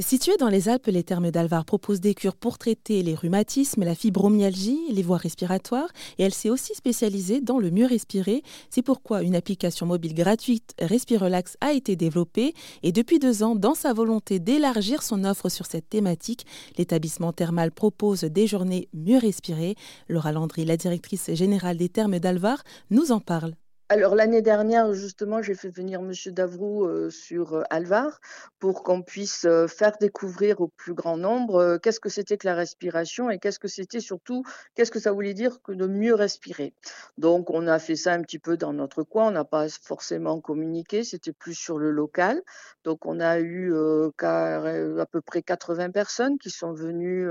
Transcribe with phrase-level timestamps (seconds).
[0.00, 3.94] Situé dans les Alpes, les thermes d'Alvar proposent des cures pour traiter les rhumatismes, la
[3.94, 8.42] fibromyalgie, les voies respiratoires et elle s'est aussi spécialisée dans le mieux respirer.
[8.70, 13.74] C'est pourquoi une application mobile gratuite Respirelax a été développée et depuis deux ans, dans
[13.74, 16.46] sa volonté d'élargir son offre sur cette thématique,
[16.78, 19.74] l'établissement thermal propose des journées mieux respirer.
[20.08, 23.54] Laura Landry, la directrice générale des thermes d'Alvar, nous en parle.
[23.92, 28.20] Alors l'année dernière, justement, j'ai fait venir Monsieur Davrou euh, sur euh, Alvar
[28.60, 32.54] pour qu'on puisse euh, faire découvrir au plus grand nombre qu'est-ce que c'était que la
[32.54, 34.44] respiration et qu'est-ce que c'était surtout,
[34.76, 36.72] qu'est-ce que ça voulait dire que de mieux respirer.
[37.18, 40.40] Donc on a fait ça un petit peu dans notre coin, on n'a pas forcément
[40.40, 42.40] communiqué, c'était plus sur le local.
[42.84, 47.28] Donc on a eu à peu près 80 personnes qui sont venues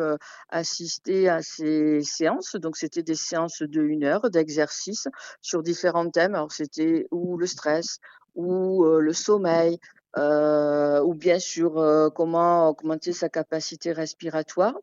[0.49, 2.55] assister à ces séances.
[2.55, 5.07] Donc c'était des séances de une heure d'exercice
[5.41, 7.99] sur différents thèmes c'était ou le stress,
[8.35, 9.80] ou euh, le sommeil,
[10.17, 14.73] euh, ou bien sûr euh, comment augmenter sa capacité respiratoire.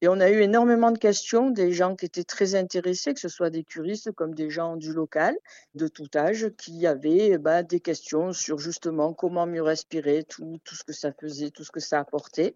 [0.00, 3.28] Et on a eu énormément de questions des gens qui étaient très intéressés, que ce
[3.28, 5.36] soit des curistes comme des gens du local,
[5.74, 10.74] de tout âge, qui avaient bah, des questions sur justement comment mieux respirer, tout, tout
[10.74, 12.54] ce que ça faisait, tout ce que ça apportait.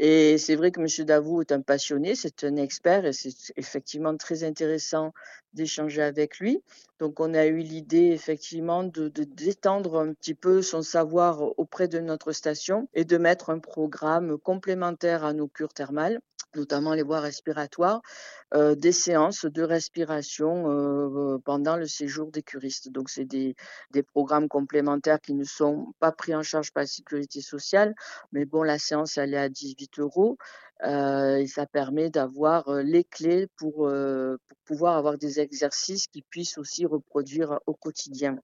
[0.00, 1.06] Et c'est vrai que M.
[1.06, 5.12] Davou est un passionné, c'est un expert et c'est effectivement très intéressant
[5.54, 6.62] d'échanger avec lui.
[6.98, 12.00] Donc on a eu l'idée effectivement de, d'étendre un petit peu son savoir auprès de
[12.00, 16.20] notre station et de mettre un programme complémentaire à nos cures thermales
[16.56, 18.02] notamment les voies respiratoires,
[18.54, 22.90] des séances de respiration pendant le séjour des curistes.
[22.90, 23.54] Donc, c'est des,
[24.12, 27.94] programmes complémentaires qui ne sont pas pris en charge par la sécurité sociale,
[28.32, 30.36] mais bon, la séance, elle est à 18 euros
[30.84, 33.90] et ça permet d'avoir les clés pour
[34.64, 38.36] pouvoir avoir des exercices qui puissent aussi reproduire au quotidien.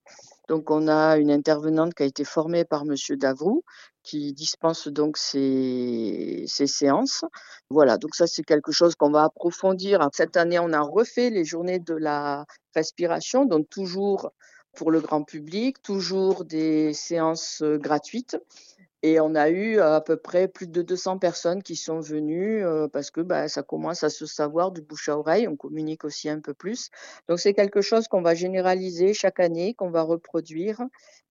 [0.48, 3.62] Donc, on a une intervenante qui a été formée par Monsieur Davrou,
[4.02, 7.24] qui dispense donc ces, ces séances.
[7.68, 10.08] Voilà, donc ça c'est quelque chose qu'on va approfondir.
[10.12, 14.30] Cette année, on a refait les journées de la respiration, donc toujours
[14.74, 18.36] pour le grand public, toujours des séances euh, gratuites.
[19.02, 22.88] Et on a eu à peu près plus de 200 personnes qui sont venues euh,
[22.88, 25.46] parce que bah, ça commence à se savoir du bouche à oreille.
[25.46, 26.90] On communique aussi un peu plus.
[27.28, 30.80] Donc c'est quelque chose qu'on va généraliser chaque année, qu'on va reproduire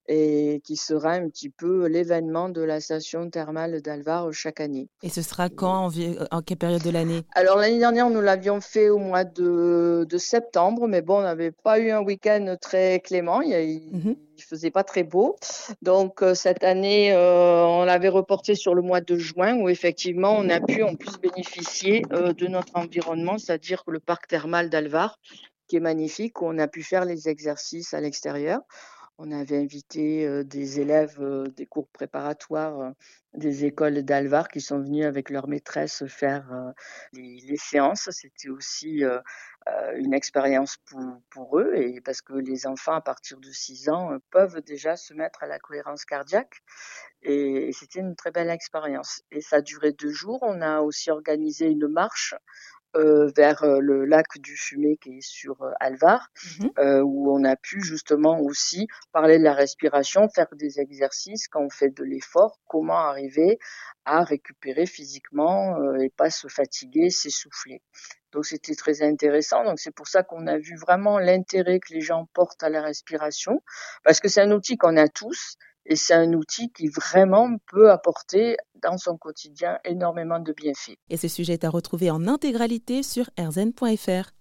[0.08, 4.90] et qui sera un petit peu l'événement de la station thermale d'Alvar chaque année.
[5.04, 5.90] Et ce sera quand,
[6.32, 7.24] en, quelle période de l'année?
[7.34, 11.52] Alors l'année dernière, nous l'avions fait au mois de, de septembre, mais bon, on n'avait
[11.52, 13.52] pas eu un week-end très clément, il,
[13.92, 14.16] ne mhm.
[14.40, 15.36] faisait pas très beau.
[15.82, 20.36] Donc euh, cette année, euh, on l'avait reporté sur le mois de juin, où effectivement,
[20.38, 24.70] on a pu en plus bénéficier euh, de notre environnement, c'est-à-dire que le parc thermal
[24.70, 25.20] d'Alvar,
[25.68, 28.62] qui est magnifique, où on a pu faire les exercices à l'extérieur.
[29.20, 31.20] On avait invité des élèves
[31.56, 32.94] des cours préparatoires
[33.34, 36.74] des écoles d'Alvar qui sont venus avec leur maîtresse faire
[37.14, 38.10] les, séances.
[38.12, 39.04] C'était aussi
[39.96, 40.78] une expérience
[41.32, 45.16] pour, eux et parce que les enfants à partir de 6 ans peuvent déjà se
[45.16, 46.62] mettre à la cohérence cardiaque
[47.24, 49.24] et c'était une très belle expérience.
[49.32, 50.40] Et ça a duré deux jours.
[50.44, 52.36] On a aussi organisé une marche
[53.36, 56.68] vers euh, le lac du Fumé qui est sur euh, Alvar, mmh
[57.04, 61.70] où on a pu justement aussi parler de la respiration, faire des exercices quand on
[61.70, 63.60] fait de l'effort, comment arriver
[64.06, 67.82] à récupérer physiquement et pas se fatiguer, s'essouffler.
[68.32, 69.64] Donc c'était très intéressant.
[69.64, 72.82] Donc c'est pour ça qu'on a vu vraiment l'intérêt que les gens portent à la
[72.82, 73.62] respiration,
[74.04, 75.58] parce que c'est un outil qu'on a tous
[75.88, 80.98] et c'est un outil qui vraiment peut apporter dans son quotidien énormément de bienfaits.
[81.10, 84.37] Et ce sujet est à retrouver en intégralité sur rzn.fr.